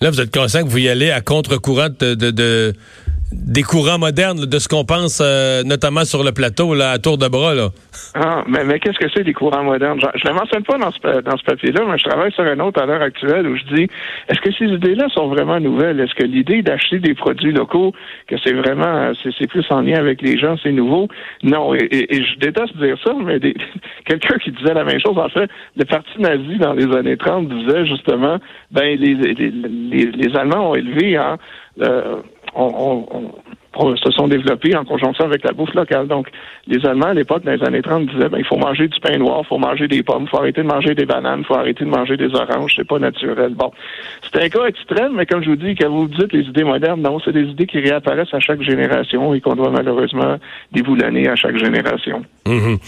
Là, 0.00 0.10
vous 0.10 0.20
êtes 0.20 0.32
conscient 0.32 0.62
que 0.62 0.68
vous 0.68 0.78
y 0.78 0.88
allez 0.88 1.10
à 1.10 1.20
contre-courant 1.20 1.88
de, 1.88 2.14
de 2.14 2.72
des 3.32 3.62
courants 3.62 3.98
modernes, 3.98 4.46
de 4.46 4.58
ce 4.58 4.68
qu'on 4.68 4.84
pense 4.84 5.20
euh, 5.22 5.62
notamment 5.62 6.04
sur 6.04 6.24
le 6.24 6.32
plateau, 6.32 6.74
là, 6.74 6.90
à 6.92 6.98
tour 6.98 7.18
de 7.18 7.28
bras. 7.28 7.54
Là. 7.54 7.68
Ah, 8.14 8.44
mais, 8.48 8.64
mais 8.64 8.80
qu'est-ce 8.80 8.98
que 8.98 9.10
c'est 9.14 9.22
des 9.22 9.32
courants 9.32 9.62
modernes? 9.62 10.00
Je 10.00 10.28
ne 10.28 10.34
mentionne 10.34 10.64
pas 10.64 10.78
dans 10.78 10.90
ce, 10.90 11.20
dans 11.20 11.36
ce 11.36 11.44
papier-là, 11.44 11.82
mais 11.88 11.98
je 11.98 12.04
travaille 12.04 12.32
sur 12.32 12.44
un 12.44 12.58
autre 12.60 12.82
à 12.82 12.86
l'heure 12.86 13.02
actuelle 13.02 13.46
où 13.46 13.56
je 13.56 13.74
dis 13.74 13.86
est-ce 14.28 14.40
que 14.40 14.52
ces 14.52 14.66
idées-là 14.66 15.08
sont 15.14 15.28
vraiment 15.28 15.60
nouvelles? 15.60 16.00
Est-ce 16.00 16.14
que 16.14 16.24
l'idée 16.24 16.62
d'acheter 16.62 16.98
des 16.98 17.14
produits 17.14 17.52
locaux, 17.52 17.92
que 18.26 18.36
c'est 18.42 18.52
vraiment 18.52 19.12
c'est 19.22 19.46
plus 19.46 19.64
en 19.70 19.80
lien 19.80 19.98
avec 19.98 20.22
les 20.22 20.38
gens, 20.38 20.56
c'est 20.62 20.72
nouveau? 20.72 21.08
Non, 21.42 21.74
et, 21.74 22.06
je 22.10 22.38
déteste 22.38 22.76
dire 22.78 22.96
ça, 23.04 23.12
mais 23.24 23.38
quelqu'un 24.04 24.38
qui 24.38 24.50
disait 24.50 24.74
la 24.74 24.84
même 24.84 25.00
chose, 25.00 25.18
en 25.18 25.28
fait, 25.28 25.48
le 25.76 25.84
parti 25.84 26.10
nazi 26.18 26.58
dans 26.58 26.72
les 26.72 26.86
années 26.96 27.16
30 27.16 27.48
disait 27.48 27.86
justement 27.86 28.38
ben 28.70 28.98
les, 28.98 29.14
les, 29.14 29.34
les, 29.34 30.06
les 30.06 30.36
Allemands 30.36 30.70
ont 30.70 30.74
élevé 30.74 31.16
euh, 31.80 32.16
se 32.54 34.10
sont 34.10 34.28
développés 34.28 34.76
en 34.76 34.84
conjonction 34.84 35.24
avec 35.24 35.44
la 35.44 35.52
bouffe 35.52 35.74
locale. 35.74 36.06
Donc, 36.06 36.28
les 36.66 36.84
Allemands, 36.84 37.06
à 37.06 37.14
l'époque, 37.14 37.44
dans 37.44 37.52
les 37.52 37.62
années 37.62 37.82
30, 37.82 38.06
disaient, 38.06 38.28
ben, 38.28 38.38
il 38.38 38.44
faut 38.44 38.56
manger 38.56 38.88
du 38.88 38.98
pain 39.00 39.16
noir, 39.16 39.40
il 39.44 39.46
faut 39.46 39.58
manger 39.58 39.88
des 39.88 40.02
pommes, 40.02 40.24
il 40.24 40.28
faut 40.28 40.38
arrêter 40.38 40.62
de 40.62 40.66
manger 40.66 40.94
des 40.94 41.06
bananes, 41.06 41.40
il 41.40 41.46
faut 41.46 41.54
arrêter 41.54 41.84
de 41.84 41.90
manger 41.90 42.16
des 42.16 42.34
oranges, 42.34 42.74
c'est 42.76 42.86
pas 42.86 42.98
naturel. 42.98 43.54
Bon, 43.54 43.70
c'est 44.22 44.42
un 44.42 44.48
cas 44.48 44.66
extrême, 44.66 45.12
mais 45.16 45.26
comme 45.26 45.42
je 45.42 45.50
vous 45.50 45.56
dis, 45.56 45.74
quand 45.74 45.88
vous 45.88 46.08
dites 46.08 46.32
les 46.32 46.42
idées 46.42 46.64
modernes, 46.64 47.00
non, 47.00 47.18
c'est 47.24 47.32
des 47.32 47.44
idées 47.44 47.66
qui 47.66 47.78
réapparaissent 47.78 48.34
à 48.34 48.40
chaque 48.40 48.62
génération 48.62 49.34
et 49.34 49.40
qu'on 49.40 49.54
doit 49.54 49.70
malheureusement 49.70 50.36
déboulonner 50.72 51.28
à 51.28 51.36
chaque 51.36 51.56
génération. 51.56 52.22
Mhm. 52.46 52.78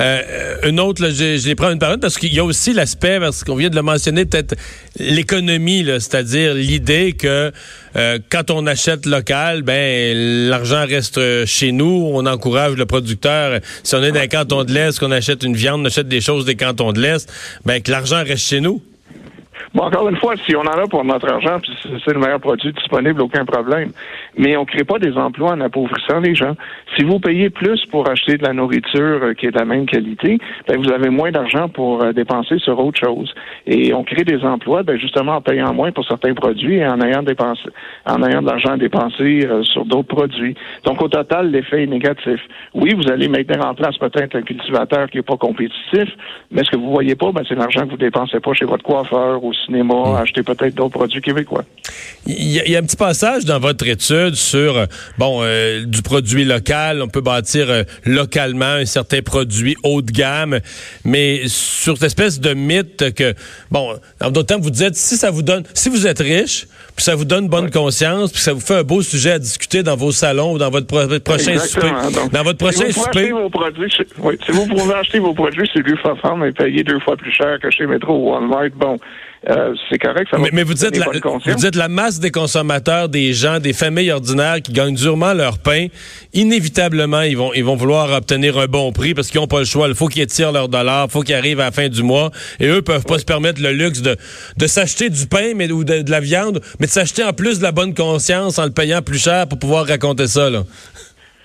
Euh, 0.00 0.20
une 0.68 0.80
autre, 0.80 1.02
là, 1.02 1.10
je, 1.10 1.36
je 1.36 1.54
prends 1.54 1.70
une 1.70 1.78
parole 1.78 2.00
parce 2.00 2.16
qu'il 2.16 2.34
y 2.34 2.38
a 2.38 2.44
aussi 2.44 2.72
l'aspect, 2.72 3.18
parce 3.20 3.44
qu'on 3.44 3.56
vient 3.56 3.70
de 3.70 3.76
le 3.76 3.82
mentionner, 3.82 4.24
peut-être 4.24 4.54
l'économie, 4.98 5.84
c'est-à-dire 5.84 6.54
l'idée 6.54 7.12
que 7.12 7.52
euh, 7.96 8.18
quand 8.30 8.50
on 8.50 8.66
achète 8.66 9.06
local, 9.06 9.62
ben 9.62 10.48
l'argent 10.48 10.84
reste 10.86 11.46
chez 11.46 11.72
nous, 11.72 12.10
on 12.12 12.26
encourage 12.26 12.76
le 12.76 12.86
producteur. 12.86 13.60
Si 13.82 13.94
on 13.94 14.02
est 14.02 14.12
dans 14.12 14.26
canton 14.28 14.64
de 14.64 14.72
l'Est, 14.72 14.98
qu'on 14.98 15.12
achète 15.12 15.42
une 15.42 15.54
viande, 15.54 15.82
on 15.82 15.84
achète 15.86 16.08
des 16.08 16.20
choses 16.20 16.44
des 16.44 16.56
cantons 16.56 16.92
de 16.92 17.00
l'Est, 17.00 17.32
ben 17.64 17.80
que 17.82 17.90
l'argent 17.90 18.22
reste 18.24 18.46
chez 18.48 18.60
nous. 18.60 18.82
Bon, 19.74 19.84
encore 19.84 20.08
une 20.08 20.16
fois, 20.16 20.34
si 20.46 20.56
on 20.56 20.60
en 20.60 20.66
a 20.66 20.86
pour 20.86 21.04
notre 21.04 21.30
argent, 21.30 21.58
puis 21.60 21.72
c'est 21.82 22.12
le 22.12 22.18
meilleur 22.18 22.40
produit 22.40 22.72
disponible, 22.72 23.20
aucun 23.20 23.44
problème. 23.44 23.92
Mais 24.38 24.56
on 24.56 24.62
ne 24.62 24.66
crée 24.66 24.84
pas 24.84 24.98
des 24.98 25.12
emplois 25.16 25.52
en 25.52 25.60
appauvrissant 25.60 26.20
les 26.20 26.34
gens. 26.34 26.54
Si 26.96 27.04
vous 27.04 27.18
payez 27.18 27.50
plus 27.50 27.84
pour 27.90 28.08
acheter 28.08 28.36
de 28.36 28.44
la 28.44 28.52
nourriture 28.52 29.20
euh, 29.22 29.34
qui 29.34 29.46
est 29.46 29.50
de 29.50 29.58
la 29.58 29.64
même 29.64 29.86
qualité, 29.86 30.38
ben, 30.66 30.78
vous 30.78 30.90
avez 30.92 31.10
moins 31.10 31.30
d'argent 31.30 31.68
pour 31.68 32.02
euh, 32.02 32.12
dépenser 32.12 32.58
sur 32.58 32.78
autre 32.78 32.98
chose. 32.98 33.34
Et 33.66 33.92
on 33.92 34.04
crée 34.04 34.24
des 34.24 34.42
emplois, 34.44 34.82
ben, 34.82 34.98
justement 34.98 35.36
en 35.36 35.40
payant 35.40 35.74
moins 35.74 35.92
pour 35.92 36.06
certains 36.06 36.34
produits 36.34 36.76
et 36.76 36.86
en 36.86 37.00
ayant 37.00 37.22
dépensé, 37.22 37.68
en 38.06 38.22
ayant 38.22 38.40
de 38.40 38.46
l'argent 38.46 38.70
à 38.70 38.76
dépenser 38.76 39.44
euh, 39.46 39.62
sur 39.64 39.84
d'autres 39.84 40.08
produits. 40.08 40.54
Donc, 40.84 41.02
au 41.02 41.08
total, 41.08 41.50
l'effet 41.50 41.82
est 41.82 41.86
négatif. 41.86 42.40
Oui, 42.74 42.94
vous 42.94 43.10
allez 43.10 43.28
mettre 43.28 43.58
en 43.64 43.74
place 43.74 43.96
peut-être 43.98 44.36
un 44.36 44.42
cultivateur 44.42 45.10
qui 45.10 45.16
n'est 45.16 45.22
pas 45.22 45.36
compétitif, 45.36 46.08
mais 46.50 46.62
ce 46.64 46.70
que 46.70 46.76
vous 46.76 46.90
voyez 46.90 47.14
pas, 47.14 47.32
ben, 47.32 47.42
c'est 47.48 47.54
l'argent 47.54 47.86
que 47.86 47.90
vous 47.90 47.96
dépensez 47.96 48.40
pas 48.40 48.52
chez 48.54 48.64
votre 48.64 48.84
coiffeur 48.84 49.42
ou 49.42 49.52
cinéma, 49.52 49.94
hmm. 49.94 50.16
acheter 50.22 50.42
peut-être 50.42 50.74
d'autres 50.74 50.98
produits 50.98 51.20
québécois. 51.20 51.64
Il 52.26 52.52
y, 52.52 52.76
a, 52.76 52.78
un 52.78 52.82
petit 52.82 52.96
passage 52.96 53.44
dans 53.44 53.58
votre 53.58 53.86
étude 53.86 54.27
sur 54.36 54.76
euh, 54.78 54.86
bon 55.18 55.40
euh, 55.42 55.84
du 55.84 56.02
produit 56.02 56.44
local. 56.44 57.02
On 57.02 57.08
peut 57.08 57.20
bâtir 57.20 57.70
euh, 57.70 57.82
localement 58.04 58.64
un 58.66 58.84
certain 58.86 59.22
produit 59.22 59.76
haut 59.82 60.02
de 60.02 60.10
gamme, 60.10 60.60
mais 61.04 61.42
sur 61.46 61.94
cette 61.96 62.06
espèce 62.06 62.40
de 62.40 62.54
mythe 62.54 63.14
que 63.14 63.34
bon, 63.70 63.94
en 64.20 64.30
d'autres 64.30 64.46
termes, 64.48 64.62
vous 64.62 64.70
dites 64.70 64.94
si 64.96 65.16
ça 65.16 65.30
vous 65.30 65.42
donne, 65.42 65.64
si 65.74 65.88
vous 65.88 66.06
êtes 66.06 66.18
riche, 66.20 66.66
puis 66.96 67.04
ça 67.04 67.14
vous 67.14 67.24
donne 67.24 67.48
bonne 67.48 67.70
conscience, 67.70 68.32
puis 68.32 68.40
ça 68.40 68.52
vous 68.52 68.60
fait 68.60 68.76
un 68.76 68.82
beau 68.82 69.02
sujet 69.02 69.32
à 69.32 69.38
discuter 69.38 69.82
dans 69.82 69.96
vos 69.96 70.12
salons 70.12 70.52
ou 70.54 70.58
dans 70.58 70.70
votre 70.70 70.86
pro- 70.86 71.06
prochain 71.20 71.58
souper. 71.58 71.90
Donc, 72.14 72.32
dans 72.32 72.42
votre 72.42 72.58
si 72.58 72.78
prochain 72.78 72.88
vous 72.90 72.92
pouvez 72.92 73.04
souper. 73.04 73.18
acheter 73.20 73.32
vos 73.32 73.50
produits 73.50 73.90
chez- 73.90 74.06
oui, 74.18 74.38
si 74.44 74.52
vous 74.52 74.66
pouvez 74.66 74.94
acheter 74.94 75.18
vos 75.20 75.34
produits 75.34 75.68
chez 75.72 75.80
Lufafarm 75.80 76.44
et 76.44 76.52
payer 76.52 76.82
deux 76.82 76.98
fois 77.00 77.16
plus 77.16 77.32
cher 77.32 77.58
que 77.62 77.70
chez 77.70 77.86
Metro 77.86 78.14
ou 78.16 78.32
Walmart, 78.32 78.70
bon, 78.74 78.98
euh, 79.48 79.74
c'est 79.88 79.98
correct. 79.98 80.28
Ça 80.30 80.36
va 80.36 80.42
Mais, 80.42 80.50
mais 80.52 80.62
vous 80.64 80.74
dites 80.74 80.96
la, 80.96 81.06
vous 81.06 81.54
dites 81.54 81.76
la 81.76 81.88
masse 81.88 82.18
des 82.18 82.30
consommateurs, 82.30 83.08
des 83.08 83.32
gens, 83.32 83.60
des 83.60 83.72
familles 83.72 84.10
ordinaires 84.10 84.60
qui 84.60 84.72
gagnent 84.72 84.96
durement 84.96 85.32
leur 85.32 85.58
pain, 85.58 85.86
inévitablement 86.34 87.22
ils 87.22 87.36
vont 87.36 87.52
ils 87.54 87.64
vont 87.64 87.76
vouloir 87.76 88.10
obtenir 88.12 88.58
un 88.58 88.66
bon 88.66 88.92
prix 88.92 89.14
parce 89.14 89.28
qu'ils 89.28 89.40
n'ont 89.40 89.46
pas 89.46 89.60
le 89.60 89.64
choix. 89.64 89.88
Il 89.88 89.94
faut 89.94 90.08
qu'ils 90.08 90.22
étirent 90.22 90.52
leur 90.52 90.68
dollar, 90.68 91.06
il 91.08 91.12
faut 91.12 91.22
qu'ils 91.22 91.36
arrivent 91.36 91.60
à 91.60 91.66
la 91.66 91.70
fin 91.70 91.88
du 91.88 92.02
mois 92.02 92.30
et 92.58 92.66
eux 92.66 92.82
peuvent 92.82 93.04
pas 93.04 93.18
se 93.18 93.24
permettre 93.24 93.62
le 93.62 93.72
luxe 93.72 94.02
de 94.02 94.16
de 94.56 94.66
s'acheter 94.66 95.08
du 95.08 95.26
pain 95.26 95.52
mais 95.54 95.70
ou 95.70 95.84
de, 95.84 96.02
de 96.02 96.10
la 96.10 96.20
viande, 96.20 96.60
mais 96.80 96.86
de 96.86 96.92
s'acheter 96.92 97.22
en 97.22 97.32
plus 97.32 97.58
de 97.58 97.62
la 97.62 97.72
bonne 97.72 97.94
conscience 97.94 98.58
en 98.58 98.64
le 98.64 98.72
payant 98.72 99.02
plus 99.02 99.22
cher 99.22 99.46
pour 99.46 99.58
pouvoir 99.58 99.86
raconter 99.86 100.26
ça 100.26 100.50
là. 100.50 100.64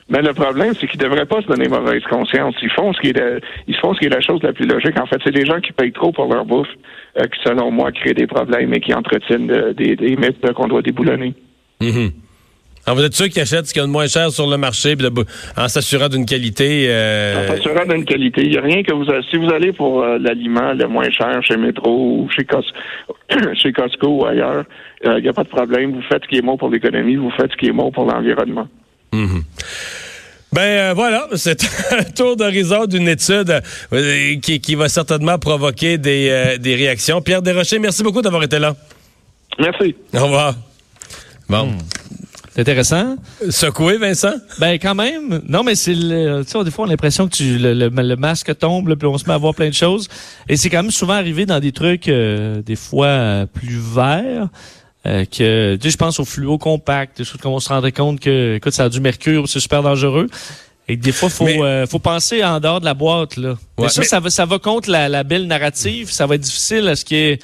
Mais 0.10 0.22
le 0.22 0.34
problème, 0.34 0.74
c'est 0.80 0.88
qu'ils 0.88 1.00
ne 1.00 1.06
devraient 1.06 1.26
pas 1.26 1.42
se 1.42 1.48
donner 1.48 1.68
mauvaise 1.70 2.04
conscience. 2.10 2.56
Ils 2.62 2.70
font 2.72 2.92
ce 2.94 3.00
qui 3.00 3.08
est 3.10 3.18
la, 3.18 3.40
ils 3.68 3.76
font 3.78 3.94
ce 3.94 4.00
qui 4.00 4.06
est 4.06 4.10
la 4.10 4.20
chose 4.22 4.42
la 4.44 4.52
plus 4.54 4.66
logique. 4.68 5.00
En 5.00 5.06
fait, 5.06 5.18
c'est 5.24 5.32
des 5.34 5.46
gens 5.46 5.60
qui 5.62 5.72
payent 5.72 5.94
trop 5.94 6.12
pour 6.12 6.32
leur 6.34 6.46
bouffe, 6.46 6.68
euh, 7.18 7.24
qui, 7.24 7.40
selon 7.44 7.72
moi, 7.72 7.92
créent 7.92 8.14
des 8.14 8.28
problèmes 8.28 8.74
et 8.74 8.80
qui 8.82 8.94
entretiennent 8.94 9.48
des, 9.78 9.96
des 9.96 10.16
mythes 10.18 10.52
qu'on 10.54 10.68
doit 10.68 10.82
déboulonner. 10.82 11.34
Mhm. 11.82 12.12
Alors, 12.86 12.98
vous 12.98 13.06
êtes 13.06 13.14
sûr 13.14 13.30
qu'ils 13.30 13.42
achètent 13.42 13.66
ce 13.66 13.74
qu'il 13.74 13.82
y 13.82 13.84
a 13.84 13.88
de 13.88 13.92
moins 13.94 14.08
cher 14.08 14.30
sur 14.30 14.46
le 14.50 14.58
marché 14.58 14.98
de- 14.98 15.10
en 15.58 15.68
s'assurant 15.70 16.10
d'une 16.10 16.26
qualité 16.26 16.88
euh, 16.90 17.46
En 17.46 17.56
s'assurant 17.56 17.86
d'une 17.86 18.04
qualité. 18.04 18.42
Il 18.44 18.50
n'y 18.52 18.58
a 18.58 18.62
rien 18.62 18.84
que 18.84 18.92
vous 18.94 19.06
si 19.32 19.38
vous 19.38 19.50
allez 19.54 19.72
pour 19.72 20.04
euh, 20.04 20.18
l'aliment 20.20 20.74
le 20.74 20.86
moins 20.90 21.10
cher 21.10 21.42
chez 21.44 21.56
Metro 21.56 21.90
ou 22.24 22.30
chez, 22.38 22.44
Cos- 22.44 22.74
chez 23.56 23.72
Costco 23.72 24.08
ou 24.08 24.26
ailleurs, 24.26 24.66
il 25.06 25.22
n'y 25.24 25.30
a 25.30 25.34
pas 25.34 25.44
de 25.46 25.50
problème. 25.50 25.94
Vous 25.94 26.02
faites 26.02 26.24
ce 26.24 26.28
qui 26.28 26.36
est 26.36 26.42
bon 26.42 26.58
pour 26.58 26.70
l'économie, 26.70 27.16
vous 27.16 27.32
faites 27.32 27.52
ce 27.54 27.56
qui 27.56 27.68
est 27.68 27.72
bon 27.72 27.90
pour 27.90 28.04
l'environnement. 28.06 28.68
Ben 30.52 30.62
euh, 30.62 30.94
voilà, 30.96 31.28
c'est 31.36 31.64
un 31.92 32.04
tour 32.04 32.36
d'horizon 32.36 32.86
d'une 32.86 33.08
étude 33.08 33.62
euh, 33.92 34.36
qui, 34.40 34.60
qui 34.60 34.76
va 34.76 34.88
certainement 34.90 35.40
provoquer 35.40 35.98
des, 35.98 36.30
euh, 36.30 36.58
des 36.58 36.76
réactions. 36.76 37.22
Pierre 37.22 37.42
Desrochers, 37.42 37.80
merci 37.80 38.04
beaucoup 38.04 38.22
d'avoir 38.22 38.44
été 38.44 38.60
là. 38.60 38.76
Merci. 39.60 39.96
Au 40.16 40.24
revoir. 40.26 40.56
Bon. 41.50 41.72
C'est 42.54 42.62
intéressant. 42.62 43.16
Secoué, 43.50 43.98
Vincent? 43.98 44.34
Ben 44.60 44.74
quand 44.80 44.94
même. 44.94 45.42
Non, 45.50 45.64
mais 45.64 45.74
c'est 45.74 45.96
le, 45.96 46.44
tu 46.44 46.52
sais, 46.52 46.64
des 46.64 46.70
fois 46.70 46.86
on 46.86 46.88
a 46.88 46.92
l'impression 46.92 47.28
que 47.28 47.36
tu, 47.36 47.58
le, 47.58 47.74
le- 47.74 47.90
le 47.90 48.16
masque 48.16 48.56
tombe, 48.60 48.94
puis 48.96 49.08
on 49.08 49.18
se 49.18 49.26
met 49.28 49.34
à 49.34 49.38
voir 49.40 49.56
plein 49.56 49.70
de 49.70 49.74
choses. 49.74 50.08
Et 50.48 50.56
c'est 50.56 50.70
quand 50.70 50.84
même 50.84 50.92
souvent 50.92 51.14
arrivé 51.14 51.48
dans 51.48 51.60
des 51.60 51.72
trucs 51.72 52.08
euh, 52.08 52.62
des 52.62 52.76
fois 52.76 53.08
euh, 53.08 53.46
plus 53.48 53.80
verts. 53.80 54.50
Euh, 55.06 55.26
que 55.26 55.76
tu 55.76 55.82
sais, 55.84 55.90
je 55.92 55.98
pense 55.98 56.20
au 56.20 56.26
fluo 56.26 56.58
compact, 56.58 57.18
des 57.18 57.24
choses 57.26 57.42
comme 57.42 57.54
on 57.54 57.60
se 57.60 57.70
rendrait 57.70 57.92
compte 57.92 58.20
que 58.20 58.56
écoute, 58.56 58.74
ça 58.74 58.86
a 58.86 58.90
du 58.90 59.00
mercure, 59.02 59.48
c'est 59.50 59.60
super 59.60 59.84
dangereux. 59.84 60.30
Et 60.90 60.98
que 60.98 61.02
des 61.02 61.14
fois, 61.14 61.30
faut 61.30 61.46
Mais- 61.46 61.62
euh, 61.62 61.88
faut 61.88 62.00
penser 62.00 62.44
en 62.44 62.60
dehors 62.60 62.82
de 62.82 62.86
la 62.86 62.94
boîte 62.94 63.38
là. 63.38 63.56
mais 63.78 63.86
Ouais, 63.86 63.90
ça, 63.90 64.02
mais- 64.02 64.08
ça 64.08 64.20
va 64.20 64.30
ça 64.30 64.46
va 64.46 64.60
contre 64.60 64.90
la, 64.90 65.08
la 65.08 65.24
belle 65.24 65.48
narrative. 65.48 66.12
Ça 66.12 66.26
va 66.28 66.36
être 66.36 66.42
difficile 66.42 66.90
à 66.90 66.98
ce 66.98 67.06
qu'il 67.06 67.18
y 67.18 67.22
ait 67.22 67.40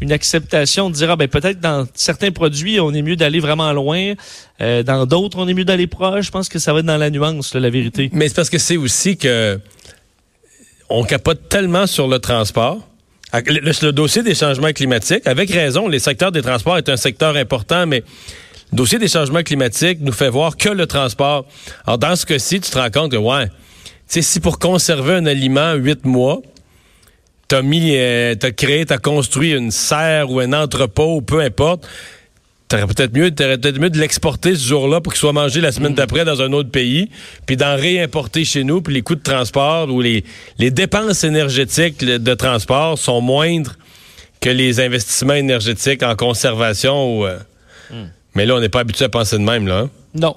une 0.00 0.12
acceptation 0.12 0.90
de 0.90 0.94
dire 0.94 1.10
ah 1.10 1.16
ben 1.16 1.26
peut-être 1.26 1.58
dans 1.60 1.86
certains 1.94 2.30
produits 2.30 2.78
on 2.78 2.92
est 2.94 3.02
mieux 3.02 3.16
d'aller 3.16 3.40
vraiment 3.40 3.72
loin, 3.72 4.14
euh, 4.60 4.82
dans 4.84 5.06
d'autres 5.06 5.38
on 5.38 5.48
est 5.48 5.54
mieux 5.54 5.64
d'aller 5.64 5.88
proche. 5.88 6.26
Je 6.26 6.30
pense 6.30 6.48
que 6.48 6.60
ça 6.60 6.72
va 6.72 6.78
être 6.80 6.86
dans 6.86 6.96
la 6.96 7.10
nuance 7.10 7.52
là, 7.54 7.60
la 7.60 7.70
vérité. 7.70 8.10
Mais 8.12 8.28
c'est 8.28 8.34
parce 8.36 8.50
que 8.50 8.58
c'est 8.58 8.76
aussi 8.76 9.16
que 9.16 9.58
on 10.88 11.02
capote 11.02 11.48
tellement 11.48 11.86
sur 11.88 12.06
le 12.06 12.18
transport. 12.20 12.78
Le, 13.46 13.72
le- 13.82 13.92
dossier 13.92 14.22
des 14.22 14.34
changements 14.34 14.72
climatiques, 14.72 15.26
avec 15.26 15.50
raison, 15.50 15.88
les 15.88 15.98
secteurs 15.98 16.30
des 16.30 16.42
transports 16.42 16.78
est 16.78 16.88
un 16.88 16.96
secteur 16.96 17.36
important, 17.36 17.84
mais 17.86 18.04
le 18.70 18.76
dossier 18.76 18.98
des 18.98 19.08
changements 19.08 19.42
climatiques 19.42 19.98
nous 20.00 20.12
fait 20.12 20.28
voir 20.28 20.56
que 20.56 20.68
le 20.68 20.86
transport. 20.86 21.44
Alors, 21.84 21.98
dans 21.98 22.14
ce 22.14 22.26
cas-ci, 22.26 22.60
tu 22.60 22.70
te 22.70 22.78
rends 22.78 22.90
compte 22.90 23.10
que, 23.10 23.16
ouais, 23.16 23.46
tu 23.46 23.52
sais, 24.06 24.22
si 24.22 24.38
pour 24.38 24.58
conserver 24.60 25.14
un 25.14 25.26
aliment 25.26 25.72
huit 25.74 26.04
mois, 26.04 26.42
t'as 27.48 27.62
mis, 27.62 27.96
euh, 27.96 28.36
t'as 28.36 28.52
créé, 28.52 28.86
t'as 28.86 28.98
construit 28.98 29.52
une 29.52 29.72
serre 29.72 30.30
ou 30.30 30.38
un 30.38 30.52
entrepôt, 30.52 31.20
peu 31.20 31.40
importe, 31.40 31.88
T'aurais 32.74 32.92
peut-être 32.92 33.14
mieux, 33.14 33.30
peut-être 33.30 33.78
mieux 33.78 33.90
de 33.90 33.98
l'exporter 34.00 34.56
ce 34.56 34.66
jour-là 34.66 35.00
pour 35.00 35.12
qu'il 35.12 35.20
soit 35.20 35.32
mangé 35.32 35.60
la 35.60 35.70
semaine 35.70 35.94
d'après 35.94 36.24
dans 36.24 36.42
un 36.42 36.52
autre 36.52 36.70
pays, 36.70 37.08
puis 37.46 37.56
d'en 37.56 37.76
réimporter 37.76 38.44
chez 38.44 38.64
nous, 38.64 38.82
puis 38.82 38.92
les 38.94 39.02
coûts 39.02 39.14
de 39.14 39.22
transport 39.22 39.88
ou 39.90 40.00
les, 40.00 40.24
les 40.58 40.72
dépenses 40.72 41.22
énergétiques 41.22 42.04
de 42.04 42.34
transport 42.34 42.98
sont 42.98 43.20
moindres 43.20 43.76
que 44.40 44.50
les 44.50 44.80
investissements 44.80 45.34
énergétiques 45.34 46.02
en 46.02 46.16
conservation. 46.16 47.20
Ou, 47.20 47.26
euh, 47.26 47.38
Mais 48.34 48.44
là, 48.44 48.56
on 48.56 48.60
n'est 48.60 48.68
pas 48.68 48.80
habitué 48.80 49.04
à 49.04 49.08
penser 49.08 49.38
de 49.38 49.44
même, 49.44 49.68
là. 49.68 49.78
hein? 49.82 49.90
Non. 50.12 50.34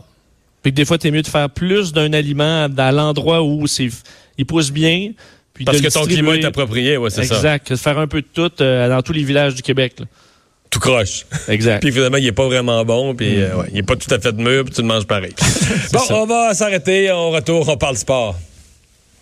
Puis 0.61 0.71
que 0.71 0.75
des 0.75 0.85
fois, 0.85 0.99
t'es 0.99 1.09
mieux 1.09 1.23
de 1.23 1.27
faire 1.27 1.49
plus 1.49 1.91
d'un 1.91 2.13
aliment 2.13 2.69
dans 2.69 2.95
l'endroit 2.95 3.41
où 3.41 3.65
c'est 3.65 3.89
il 4.37 4.45
pousse 4.45 4.69
bien. 4.69 5.13
Puis 5.55 5.65
Parce 5.65 5.81
de 5.81 5.87
que 5.87 5.91
ton 5.91 6.05
climat 6.05 6.35
est 6.35 6.45
approprié, 6.45 6.97
ouais, 6.97 7.09
c'est 7.09 7.23
ça. 7.23 7.35
Exact. 7.37 7.71
De 7.71 7.75
faire 7.77 7.97
un 7.97 8.07
peu 8.07 8.21
de 8.21 8.27
tout 8.31 8.51
euh, 8.61 8.87
dans 8.89 9.01
tous 9.01 9.13
les 9.13 9.23
villages 9.23 9.55
du 9.55 9.63
Québec. 9.63 9.95
là. 10.01 10.05
Tout 10.69 10.79
croche. 10.79 11.25
Exact. 11.47 11.79
puis 11.79 11.89
évidemment, 11.89 12.17
il 12.17 12.25
n'est 12.25 12.31
pas 12.31 12.45
vraiment 12.45 12.83
bon, 12.83 13.15
puis 13.15 13.41
euh, 13.41 13.55
ouais, 13.55 13.65
il 13.69 13.75
n'est 13.75 13.83
pas 13.83 13.95
tout 13.95 14.13
à 14.13 14.19
fait 14.19 14.33
de 14.33 14.41
mûr, 14.41 14.63
puis 14.65 14.73
tu 14.73 14.81
le 14.81 14.87
manges 14.87 15.05
pareil. 15.05 15.33
bon, 15.93 15.99
on 16.09 16.25
va 16.25 16.53
s'arrêter, 16.53 17.11
on 17.11 17.31
retourne, 17.31 17.69
on 17.69 17.77
parle 17.77 17.97
sport. 17.97 18.35